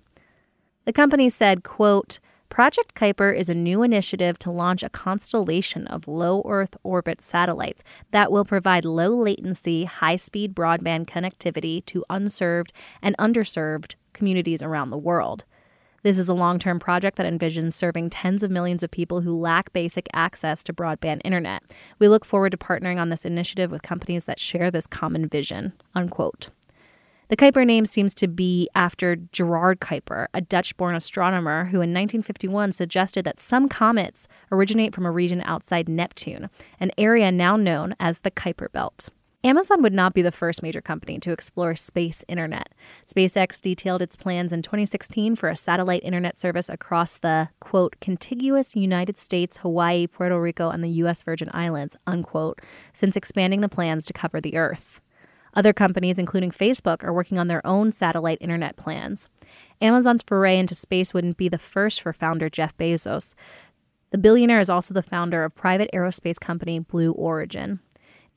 The 0.84 0.92
company 0.92 1.30
said, 1.30 1.64
quote, 1.64 2.18
Project 2.50 2.96
Kuiper 2.96 3.34
is 3.34 3.48
a 3.48 3.54
new 3.54 3.84
initiative 3.84 4.36
to 4.40 4.50
launch 4.50 4.82
a 4.82 4.90
constellation 4.90 5.86
of 5.86 6.08
low 6.08 6.42
Earth 6.44 6.76
orbit 6.82 7.22
satellites 7.22 7.84
that 8.10 8.32
will 8.32 8.44
provide 8.44 8.84
low 8.84 9.14
latency, 9.14 9.84
high 9.84 10.16
speed 10.16 10.52
broadband 10.52 11.06
connectivity 11.06 11.86
to 11.86 12.04
unserved 12.10 12.72
and 13.00 13.16
underserved 13.18 13.94
communities 14.12 14.64
around 14.64 14.90
the 14.90 14.98
world. 14.98 15.44
This 16.02 16.18
is 16.18 16.28
a 16.28 16.34
long 16.34 16.58
term 16.58 16.80
project 16.80 17.18
that 17.18 17.32
envisions 17.32 17.74
serving 17.74 18.10
tens 18.10 18.42
of 18.42 18.50
millions 18.50 18.82
of 18.82 18.90
people 18.90 19.20
who 19.20 19.38
lack 19.38 19.72
basic 19.72 20.08
access 20.12 20.64
to 20.64 20.72
broadband 20.72 21.20
internet. 21.24 21.62
We 22.00 22.08
look 22.08 22.24
forward 22.24 22.50
to 22.50 22.56
partnering 22.56 23.00
on 23.00 23.10
this 23.10 23.24
initiative 23.24 23.70
with 23.70 23.82
companies 23.82 24.24
that 24.24 24.40
share 24.40 24.72
this 24.72 24.88
common 24.88 25.28
vision. 25.28 25.72
Unquote. 25.94 26.50
The 27.30 27.36
Kuiper 27.36 27.64
name 27.64 27.86
seems 27.86 28.12
to 28.14 28.26
be 28.26 28.68
after 28.74 29.14
Gerard 29.14 29.78
Kuiper, 29.78 30.26
a 30.34 30.40
Dutch 30.40 30.76
born 30.76 30.96
astronomer 30.96 31.66
who 31.66 31.76
in 31.76 31.94
1951 31.94 32.72
suggested 32.72 33.24
that 33.24 33.40
some 33.40 33.68
comets 33.68 34.26
originate 34.50 34.96
from 34.96 35.06
a 35.06 35.12
region 35.12 35.40
outside 35.42 35.88
Neptune, 35.88 36.50
an 36.80 36.90
area 36.98 37.30
now 37.30 37.54
known 37.54 37.94
as 38.00 38.18
the 38.18 38.32
Kuiper 38.32 38.72
Belt. 38.72 39.10
Amazon 39.44 39.80
would 39.80 39.92
not 39.92 40.12
be 40.12 40.22
the 40.22 40.32
first 40.32 40.60
major 40.60 40.80
company 40.80 41.20
to 41.20 41.30
explore 41.30 41.76
space 41.76 42.24
internet. 42.26 42.74
SpaceX 43.06 43.62
detailed 43.62 44.02
its 44.02 44.16
plans 44.16 44.52
in 44.52 44.60
2016 44.60 45.36
for 45.36 45.48
a 45.48 45.56
satellite 45.56 46.02
internet 46.02 46.36
service 46.36 46.68
across 46.68 47.16
the, 47.16 47.48
quote, 47.60 47.94
contiguous 48.00 48.74
United 48.74 49.20
States, 49.20 49.58
Hawaii, 49.58 50.08
Puerto 50.08 50.38
Rico, 50.40 50.70
and 50.70 50.82
the 50.82 50.90
U.S. 51.04 51.22
Virgin 51.22 51.48
Islands, 51.54 51.96
unquote, 52.08 52.60
since 52.92 53.14
expanding 53.14 53.60
the 53.60 53.68
plans 53.68 54.04
to 54.06 54.12
cover 54.12 54.40
the 54.40 54.56
Earth. 54.56 55.00
Other 55.54 55.72
companies, 55.72 56.18
including 56.18 56.50
Facebook, 56.50 57.02
are 57.02 57.12
working 57.12 57.38
on 57.38 57.48
their 57.48 57.66
own 57.66 57.92
satellite 57.92 58.38
internet 58.40 58.76
plans. 58.76 59.26
Amazon's 59.80 60.22
foray 60.22 60.58
into 60.58 60.74
space 60.74 61.12
wouldn't 61.12 61.36
be 61.36 61.48
the 61.48 61.58
first 61.58 62.00
for 62.00 62.12
founder 62.12 62.48
Jeff 62.48 62.76
Bezos. 62.76 63.34
The 64.10 64.18
billionaire 64.18 64.60
is 64.60 64.70
also 64.70 64.94
the 64.94 65.02
founder 65.02 65.44
of 65.44 65.54
private 65.54 65.90
aerospace 65.92 66.38
company 66.38 66.78
Blue 66.78 67.12
Origin. 67.12 67.80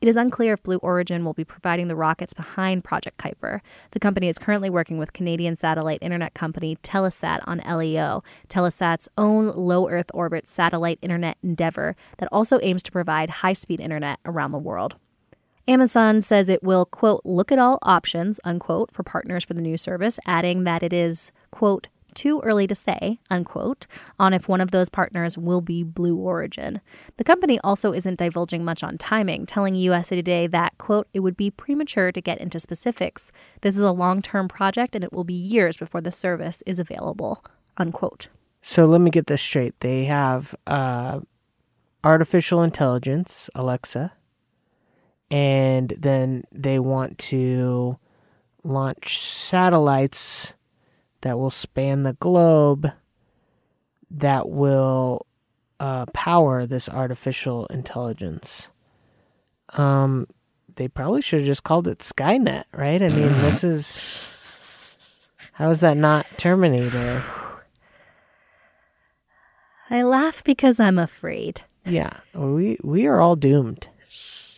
It 0.04 0.10
is 0.10 0.18
unclear 0.18 0.52
if 0.52 0.64
Blue 0.64 0.80
Origin 0.80 1.24
will 1.24 1.34
be 1.34 1.46
providing 1.46 1.88
the 1.88 1.96
rockets 1.96 2.34
behind 2.34 2.84
Project 2.84 3.18
Kuiper. 3.18 3.62
The 3.92 4.02
company 4.02 4.28
is 4.28 4.38
currently 4.38 4.70
working 4.70 4.98
with 4.98 5.14
Canadian 5.14 5.56
satellite 5.56 6.00
internet 6.02 6.34
company 6.34 6.78
Telesat 6.84 7.40
on 7.48 7.60
LEO, 7.60 8.22
Telesat's 8.50 9.08
own 9.18 9.48
low 9.56 9.88
Earth 9.88 10.12
orbit 10.14 10.46
satellite 10.46 11.00
internet 11.02 11.38
endeavor 11.42 11.96
that 12.18 12.28
also 12.34 12.60
aims 12.62 12.84
to 12.84 12.92
provide 12.92 13.30
high 13.30 13.54
speed 13.54 13.80
internet 13.80 14.20
around 14.26 14.52
the 14.52 14.58
world. 14.58 14.96
Amazon 15.68 16.22
says 16.22 16.50
it 16.50 16.62
will, 16.62 16.86
quote, 16.86 17.22
look 17.24 17.52
at 17.52 17.60
all 17.60 17.80
options, 17.84 18.40
unquote, 18.44 18.92
for 18.92 19.04
partners 19.04 19.46
for 19.46 19.54
the 19.54 19.62
new 19.62 19.78
service, 19.78 20.20
adding 20.26 20.66
that 20.66 20.84
it 20.84 20.92
is, 20.92 21.32
quote, 21.52 21.88
too 22.14 22.42
early 22.42 22.68
to 22.68 22.76
say, 22.76 23.20
unquote, 23.30 23.88
on 24.20 24.34
if 24.34 24.48
one 24.48 24.62
of 24.62 24.72
those 24.72 24.90
partners 24.90 25.38
will 25.38 25.62
be 25.62 25.84
Blue 25.84 26.16
Origin. 26.16 26.82
The 27.18 27.24
company 27.24 27.60
also 27.64 27.94
isn't 27.94 28.20
divulging 28.20 28.64
much 28.64 28.84
on 28.84 28.98
timing, 28.98 29.46
telling 29.46 29.76
USA 29.76 30.16
Today 30.16 30.48
that, 30.48 30.78
quote, 30.78 31.08
it 31.14 31.22
would 31.22 31.38
be 31.38 31.50
premature 31.50 32.12
to 32.12 32.22
get 32.22 32.40
into 32.40 32.60
specifics. 32.60 33.32
This 33.62 33.76
is 33.76 33.82
a 33.82 33.92
long 33.92 34.22
term 34.22 34.48
project 34.48 34.96
and 34.96 35.04
it 35.04 35.14
will 35.14 35.24
be 35.24 35.34
years 35.34 35.78
before 35.78 36.02
the 36.02 36.12
service 36.12 36.62
is 36.66 36.78
available, 36.78 37.44
unquote. 37.78 38.28
So 38.62 38.86
let 38.86 39.02
me 39.02 39.12
get 39.12 39.28
this 39.28 39.42
straight. 39.42 39.80
They 39.80 40.06
have 40.06 40.56
uh, 40.68 41.22
artificial 42.04 42.62
intelligence, 42.62 43.50
Alexa, 43.56 44.14
and 45.34 45.96
then 45.98 46.44
they 46.52 46.78
want 46.78 47.18
to 47.18 47.98
launch 48.64 49.20
satellites 49.20 50.54
that 51.22 51.40
will 51.40 51.50
span 51.50 52.04
the 52.04 52.14
globe 52.14 52.92
that 54.12 54.48
will 54.48 55.26
uh, 55.80 56.06
power 56.14 56.68
this 56.68 56.88
artificial 56.88 57.66
intelligence. 57.68 58.68
Um, 59.70 60.28
they 60.76 60.88
probably 60.88 61.24
should 61.24 61.40
have 61.40 61.48
just 61.48 61.64
called 61.64 61.88
it 61.88 61.98
Skynet, 61.98 62.66
right? 62.72 63.02
I 63.02 63.08
mean, 63.08 63.34
this 63.42 63.64
is 63.64 65.30
how 65.54 65.72
is 65.72 65.80
that 65.80 65.98
not 65.98 66.28
Terminator? 66.38 67.24
I 69.90 70.04
laugh 70.04 70.44
because 70.44 70.80
I'm 70.80 71.00
afraid. 71.00 71.64
Yeah, 71.88 72.20
we 72.36 72.78
we 72.84 73.08
are 73.08 73.20
all 73.20 73.36
doomed. 73.36 73.88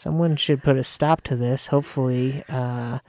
Someone 0.00 0.34
should 0.36 0.62
put 0.62 0.78
a 0.78 0.82
stop 0.82 1.20
to 1.24 1.36
this. 1.36 1.66
Hopefully, 1.66 2.42
uh, 2.48 3.00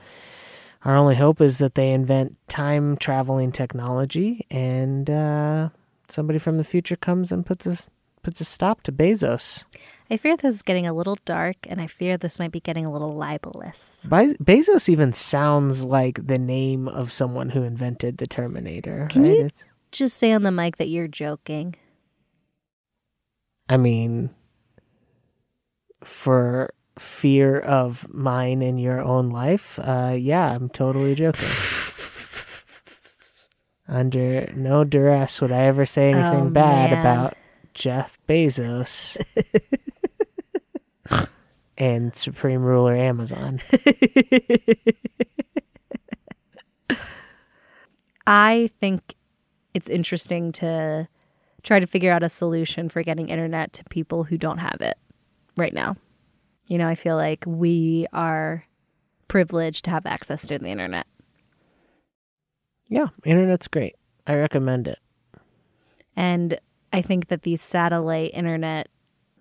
our 0.83 0.97
only 0.97 1.15
hope 1.15 1.39
is 1.39 1.57
that 1.59 1.75
they 1.75 1.93
invent 1.93 2.35
time 2.49 2.97
traveling 2.97 3.53
technology, 3.53 4.45
and 4.51 5.09
uh, 5.09 5.69
somebody 6.09 6.37
from 6.37 6.57
the 6.57 6.65
future 6.65 6.97
comes 6.97 7.31
and 7.31 7.45
puts 7.45 7.65
a 7.65 7.77
puts 8.23 8.41
a 8.41 8.43
stop 8.43 8.83
to 8.83 8.91
Bezos. 8.91 9.63
I 10.09 10.17
fear 10.17 10.35
this 10.35 10.55
is 10.55 10.61
getting 10.63 10.85
a 10.85 10.91
little 10.91 11.17
dark, 11.23 11.55
and 11.69 11.79
I 11.79 11.87
fear 11.87 12.17
this 12.17 12.37
might 12.37 12.51
be 12.51 12.59
getting 12.59 12.85
a 12.85 12.91
little 12.91 13.15
libelous. 13.15 14.01
Be- 14.03 14.35
Bezos 14.43 14.89
even 14.89 15.13
sounds 15.13 15.85
like 15.85 16.27
the 16.27 16.37
name 16.37 16.89
of 16.89 17.09
someone 17.09 17.51
who 17.51 17.63
invented 17.63 18.17
the 18.17 18.27
Terminator. 18.27 19.07
Can 19.09 19.23
right? 19.23 19.31
you- 19.37 19.45
It's- 19.45 19.63
Just 19.93 20.17
say 20.17 20.33
on 20.33 20.43
the 20.43 20.51
mic 20.51 20.75
that 20.75 20.89
you're 20.89 21.07
joking. 21.07 21.75
I 23.69 23.77
mean, 23.77 24.31
for 26.03 26.69
fear 27.01 27.59
of 27.59 28.07
mine 28.13 28.61
in 28.61 28.77
your 28.77 29.01
own 29.01 29.29
life, 29.29 29.79
uh, 29.81 30.15
yeah, 30.17 30.53
I'm 30.55 30.69
totally 30.69 31.15
joking. 31.15 31.47
Under 33.87 34.49
no 34.55 34.83
duress 34.85 35.41
would 35.41 35.51
I 35.51 35.63
ever 35.65 35.85
say 35.85 36.11
anything 36.11 36.47
Oh, 36.47 36.49
bad 36.49 36.91
man. 36.91 36.99
about 37.01 37.33
Jeff 37.73 38.17
Bezos 38.27 39.17
and 41.77 42.15
Supreme 42.15 42.61
Ruler 42.63 42.95
Amazon. 42.95 43.59
I 48.27 48.69
think 48.79 49.15
it's 49.73 49.89
interesting 49.89 50.51
to 50.53 51.07
try 51.63 51.79
to 51.79 51.87
figure 51.87 52.11
out 52.11 52.23
a 52.23 52.29
solution 52.29 52.87
for 52.89 53.03
getting 53.03 53.29
internet 53.29 53.73
to 53.73 53.83
people 53.85 54.23
who 54.23 54.37
don't 54.37 54.59
have 54.59 54.77
it 54.79 54.97
right 55.57 55.73
now. 55.73 55.95
You 56.67 56.77
know, 56.77 56.87
I 56.87 56.95
feel 56.95 57.15
like 57.15 57.43
we 57.45 58.07
are 58.13 58.65
privileged 59.27 59.85
to 59.85 59.91
have 59.91 60.05
access 60.05 60.47
to 60.47 60.59
the 60.59 60.67
internet. 60.67 61.07
Yeah, 62.87 63.07
internet's 63.25 63.67
great. 63.67 63.95
I 64.27 64.35
recommend 64.35 64.87
it. 64.87 64.99
And 66.15 66.59
I 66.93 67.01
think 67.01 67.27
that 67.29 67.43
these 67.43 67.61
satellite 67.61 68.31
internet, 68.33 68.89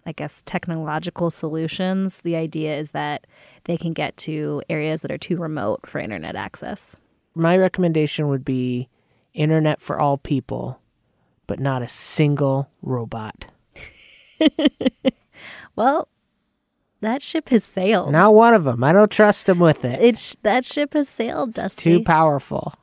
I 0.06 0.12
guess, 0.12 0.42
technological 0.46 1.30
solutions, 1.30 2.20
the 2.20 2.36
idea 2.36 2.78
is 2.78 2.92
that 2.92 3.26
they 3.64 3.76
can 3.76 3.92
get 3.92 4.16
to 4.18 4.62
areas 4.70 5.02
that 5.02 5.10
are 5.10 5.18
too 5.18 5.36
remote 5.36 5.80
for 5.86 5.98
internet 5.98 6.36
access. 6.36 6.96
My 7.34 7.56
recommendation 7.56 8.28
would 8.28 8.44
be 8.44 8.88
internet 9.34 9.80
for 9.80 10.00
all 10.00 10.16
people, 10.16 10.80
but 11.46 11.60
not 11.60 11.82
a 11.82 11.88
single 11.88 12.70
robot. 12.82 13.46
Well, 15.76 16.08
that 17.00 17.22
ship 17.22 17.48
has 17.48 17.64
sailed. 17.64 18.12
Not 18.12 18.34
one 18.34 18.54
of 18.54 18.64
them. 18.64 18.82
I 18.84 18.92
don't 18.92 19.10
trust 19.10 19.46
them 19.46 19.58
with 19.58 19.84
it. 19.84 20.00
It's 20.02 20.36
that 20.42 20.64
ship 20.64 20.94
has 20.94 21.08
sailed, 21.08 21.50
It's 21.50 21.62
Dusty. 21.62 21.98
too 21.98 22.04
powerful. 22.04 22.74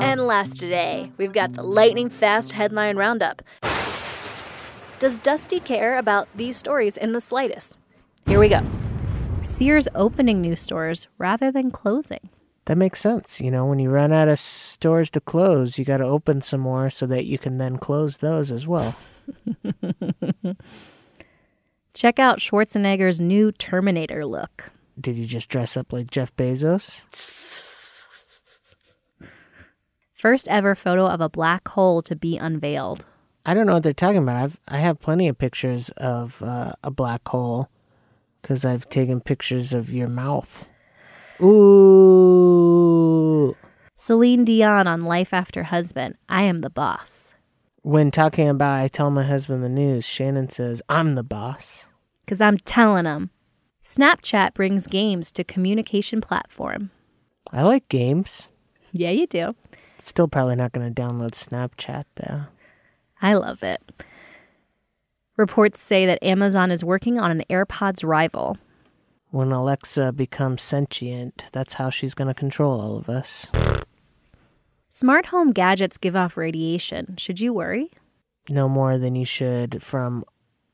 And 0.00 0.20
last 0.20 0.58
today, 0.58 1.10
we've 1.16 1.32
got 1.32 1.54
the 1.54 1.62
lightning 1.62 2.08
fast 2.10 2.52
headline 2.52 2.96
roundup. 2.96 3.42
Does 4.98 5.18
Dusty 5.18 5.58
care 5.60 5.98
about 5.98 6.28
these 6.36 6.56
stories 6.56 6.96
in 6.96 7.12
the 7.12 7.20
slightest? 7.20 7.78
Here 8.26 8.38
we 8.38 8.48
go. 8.48 8.62
Sears 9.42 9.88
opening 9.94 10.40
new 10.40 10.54
stores 10.56 11.08
rather 11.18 11.50
than 11.50 11.70
closing. 11.70 12.30
That 12.66 12.78
makes 12.78 13.00
sense. 13.00 13.40
You 13.40 13.50
know, 13.50 13.66
when 13.66 13.78
you 13.78 13.90
run 13.90 14.12
out 14.12 14.28
of 14.28 14.38
stores 14.38 15.10
to 15.10 15.20
close, 15.20 15.78
you 15.78 15.84
got 15.84 15.98
to 15.98 16.04
open 16.04 16.40
some 16.40 16.60
more 16.60 16.88
so 16.88 17.06
that 17.06 17.24
you 17.26 17.36
can 17.36 17.58
then 17.58 17.76
close 17.78 18.18
those 18.18 18.50
as 18.50 18.66
well. 18.66 18.94
Check 21.94 22.18
out 22.18 22.40
Schwarzenegger's 22.40 23.20
new 23.20 23.52
Terminator 23.52 24.24
look. 24.24 24.72
Did 25.00 25.16
he 25.16 25.24
just 25.24 25.48
dress 25.48 25.76
up 25.76 25.92
like 25.92 26.10
Jeff 26.10 26.34
Bezos? 26.36 27.02
First 30.14 30.48
ever 30.48 30.74
photo 30.74 31.06
of 31.06 31.20
a 31.20 31.28
black 31.28 31.68
hole 31.68 32.02
to 32.02 32.16
be 32.16 32.36
unveiled. 32.36 33.04
I 33.46 33.52
don't 33.52 33.66
know 33.66 33.74
what 33.74 33.82
they're 33.82 33.92
talking 33.92 34.22
about. 34.22 34.36
I've 34.36 34.58
I 34.66 34.78
have 34.78 35.00
plenty 35.00 35.28
of 35.28 35.36
pictures 35.36 35.90
of 35.90 36.42
uh, 36.42 36.72
a 36.82 36.90
black 36.90 37.28
hole 37.28 37.68
because 38.40 38.64
I've 38.64 38.88
taken 38.88 39.20
pictures 39.20 39.74
of 39.74 39.92
your 39.92 40.08
mouth. 40.08 40.70
Ooh. 41.42 43.54
Celine 43.96 44.44
Dion 44.44 44.86
on 44.86 45.04
Life 45.04 45.34
After 45.34 45.64
Husband. 45.64 46.14
I 46.28 46.42
am 46.42 46.58
the 46.58 46.70
boss. 46.70 47.33
When 47.84 48.10
talking 48.10 48.48
about 48.48 48.80
I 48.80 48.88
tell 48.88 49.10
my 49.10 49.24
husband 49.24 49.62
the 49.62 49.68
news, 49.68 50.06
Shannon 50.06 50.48
says, 50.48 50.80
I'm 50.88 51.16
the 51.16 51.22
boss. 51.22 51.84
Because 52.24 52.40
I'm 52.40 52.56
telling 52.56 53.04
him. 53.04 53.28
Snapchat 53.82 54.54
brings 54.54 54.86
games 54.86 55.30
to 55.32 55.44
communication 55.44 56.22
platform. 56.22 56.90
I 57.52 57.60
like 57.60 57.86
games. 57.90 58.48
Yeah, 58.92 59.10
you 59.10 59.26
do. 59.26 59.54
Still 60.00 60.28
probably 60.28 60.56
not 60.56 60.72
going 60.72 60.94
to 60.94 61.02
download 61.02 61.32
Snapchat 61.32 62.04
though. 62.14 62.44
I 63.20 63.34
love 63.34 63.62
it. 63.62 63.82
Reports 65.36 65.78
say 65.78 66.06
that 66.06 66.22
Amazon 66.22 66.70
is 66.70 66.82
working 66.82 67.20
on 67.20 67.30
an 67.30 67.44
AirPods 67.50 68.02
rival. 68.02 68.56
When 69.28 69.52
Alexa 69.52 70.12
becomes 70.12 70.62
sentient, 70.62 71.44
that's 71.52 71.74
how 71.74 71.90
she's 71.90 72.14
going 72.14 72.28
to 72.28 72.34
control 72.34 72.80
all 72.80 72.96
of 72.96 73.10
us. 73.10 73.46
Smart 74.96 75.26
home 75.26 75.50
gadgets 75.50 75.98
give 75.98 76.14
off 76.14 76.36
radiation. 76.36 77.16
Should 77.18 77.40
you 77.40 77.52
worry? 77.52 77.90
No 78.48 78.68
more 78.68 78.96
than 78.96 79.16
you 79.16 79.24
should 79.24 79.82
from 79.82 80.22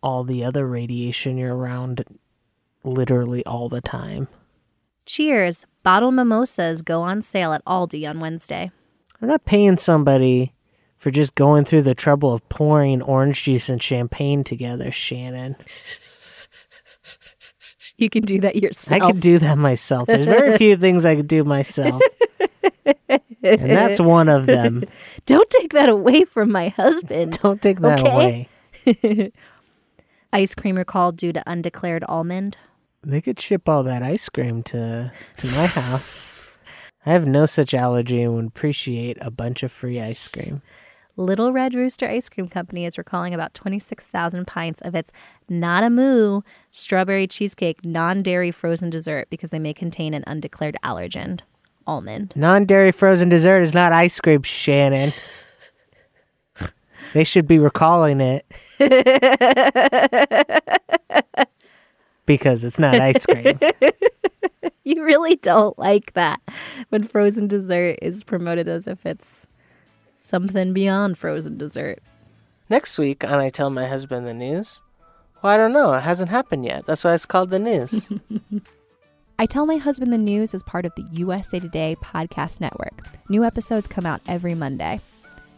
all 0.02 0.24
the 0.24 0.44
other 0.44 0.66
radiation 0.66 1.38
you're 1.38 1.56
around 1.56 2.04
literally 2.84 3.42
all 3.46 3.70
the 3.70 3.80
time. 3.80 4.28
Cheers. 5.06 5.64
Bottled 5.82 6.12
mimosas 6.12 6.82
go 6.82 7.00
on 7.00 7.22
sale 7.22 7.54
at 7.54 7.64
Aldi 7.64 8.06
on 8.06 8.20
Wednesday. 8.20 8.70
I'm 9.22 9.28
not 9.28 9.46
paying 9.46 9.78
somebody 9.78 10.52
for 10.98 11.10
just 11.10 11.34
going 11.34 11.64
through 11.64 11.84
the 11.84 11.94
trouble 11.94 12.30
of 12.30 12.46
pouring 12.50 13.00
orange 13.00 13.42
juice 13.42 13.70
and 13.70 13.82
champagne 13.82 14.44
together, 14.44 14.92
Shannon. 14.92 15.56
You 17.96 18.10
can 18.10 18.24
do 18.24 18.38
that 18.40 18.56
yourself. 18.56 19.00
I 19.00 19.12
could 19.12 19.22
do 19.22 19.38
that 19.38 19.56
myself. 19.56 20.08
There's 20.08 20.26
very 20.26 20.58
few 20.58 20.76
things 20.76 21.06
I 21.06 21.16
could 21.16 21.26
do 21.26 21.42
myself. 21.42 22.02
and 23.42 23.70
that's 23.70 24.00
one 24.00 24.28
of 24.28 24.46
them. 24.46 24.84
Don't 25.26 25.48
take 25.50 25.72
that 25.72 25.88
away 25.88 26.24
from 26.24 26.50
my 26.52 26.68
husband. 26.68 27.38
Don't 27.42 27.60
take 27.62 27.80
that 27.80 28.00
Okay. 28.00 28.48
away. 28.86 29.32
Ice 30.32 30.54
cream 30.54 30.76
recalled 30.76 31.16
due 31.16 31.32
to 31.32 31.42
undeclared 31.46 32.04
almond. 32.08 32.56
They 33.02 33.20
could 33.20 33.40
ship 33.40 33.68
all 33.68 33.82
that 33.84 34.02
ice 34.02 34.28
cream 34.28 34.62
to 34.64 35.10
to 35.38 35.46
my 35.48 35.66
house. 35.66 36.34
I 37.06 37.12
have 37.12 37.26
no 37.26 37.46
such 37.46 37.72
allergy 37.72 38.22
and 38.22 38.34
would 38.34 38.46
appreciate 38.46 39.16
a 39.22 39.30
bunch 39.30 39.62
of 39.62 39.72
free 39.72 39.98
ice 40.00 40.28
cream. 40.28 40.60
Little 41.16 41.52
Red 41.52 41.74
Rooster 41.74 42.08
Ice 42.08 42.28
Cream 42.28 42.46
Company 42.48 42.86
is 42.86 42.96
recalling 42.96 43.34
about 43.34 43.52
26,000 43.54 44.46
pints 44.46 44.80
of 44.82 44.94
its 44.94 45.10
Not 45.48 45.82
a 45.82 45.90
Moo 45.90 46.42
strawberry 46.70 47.26
cheesecake 47.26 47.84
non 47.84 48.22
dairy 48.22 48.50
frozen 48.50 48.90
dessert 48.90 49.28
because 49.30 49.50
they 49.50 49.58
may 49.58 49.74
contain 49.74 50.14
an 50.14 50.24
undeclared 50.26 50.76
allergen, 50.84 51.40
almond. 51.86 52.32
Non-dairy 52.36 52.92
frozen 52.92 53.28
dessert 53.28 53.60
is 53.60 53.74
not 53.74 53.92
ice 53.92 54.20
cream, 54.20 54.42
Shannon. 54.42 55.10
they 57.12 57.24
should 57.24 57.46
be 57.46 57.58
recalling 57.58 58.20
it. 58.20 58.46
because 62.26 62.64
it's 62.64 62.78
not 62.78 62.94
ice 62.94 63.26
cream. 63.26 63.58
You 64.82 65.04
really 65.04 65.36
don't 65.36 65.78
like 65.78 66.14
that 66.14 66.40
when 66.88 67.04
frozen 67.04 67.46
dessert 67.46 67.98
is 68.02 68.24
promoted 68.24 68.66
as 68.66 68.88
if 68.88 69.06
it's 69.06 69.46
something 70.12 70.72
beyond 70.72 71.16
frozen 71.16 71.58
dessert. 71.58 72.02
Next 72.68 72.98
week 72.98 73.22
on 73.22 73.34
I 73.34 73.50
Tell 73.50 73.70
My 73.70 73.86
Husband 73.86 74.26
the 74.26 74.34
News. 74.34 74.80
Well, 75.42 75.52
I 75.52 75.56
don't 75.56 75.72
know. 75.72 75.92
It 75.92 76.00
hasn't 76.00 76.30
happened 76.30 76.64
yet. 76.64 76.86
That's 76.86 77.04
why 77.04 77.14
it's 77.14 77.24
called 77.24 77.50
the 77.50 77.58
news. 77.58 78.10
I 79.40 79.46
Tell 79.46 79.64
My 79.64 79.78
Husband 79.78 80.12
the 80.12 80.18
News 80.18 80.52
is 80.52 80.62
part 80.62 80.84
of 80.84 80.94
the 80.96 81.06
USA 81.12 81.58
Today 81.58 81.96
podcast 82.02 82.60
network. 82.60 83.06
New 83.30 83.42
episodes 83.42 83.88
come 83.88 84.04
out 84.04 84.20
every 84.28 84.54
Monday. 84.54 85.00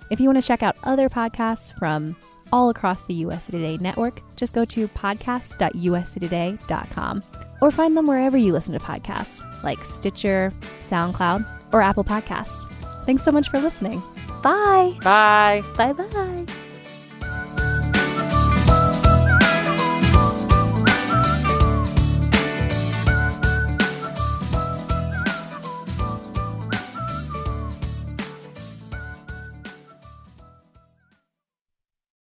If 0.09 0.21
you 0.21 0.29
want 0.29 0.41
to 0.41 0.47
check 0.47 0.63
out 0.63 0.77
other 0.85 1.09
podcasts 1.09 1.77
from 1.77 2.15
all 2.53 2.71
across 2.71 3.03
the 3.03 3.15
USA 3.15 3.51
Today 3.51 3.79
network, 3.79 4.23
just 4.37 4.55
go 4.55 4.65
to 4.67 4.87
podcast.usatoday.com 4.87 7.23
or 7.61 7.73
find 7.73 7.97
them 7.97 8.07
wherever 8.07 8.37
you 8.37 8.53
listen 8.53 8.73
to 8.73 8.79
podcasts, 8.79 9.43
like 9.65 9.85
Stitcher, 9.85 10.53
SoundCloud, 10.83 11.45
or 11.73 11.83
Apple 11.83 12.05
Podcasts. 12.05 12.65
Thanks 13.05 13.25
so 13.25 13.33
much 13.33 13.49
for 13.49 13.59
listening. 13.59 14.01
Bye. 14.45 14.97
Bye. 15.03 15.65
Bye 15.77 15.93
bye. 15.93 16.05